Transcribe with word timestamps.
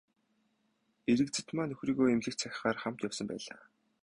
Эрэгзэдмаа 1.11 1.67
нөхрийгөө 1.69 2.07
эмнэлэгт 2.13 2.39
сахихаар 2.41 2.77
хамт 2.81 3.05
явсан 3.07 3.27
байлаа. 3.29 3.59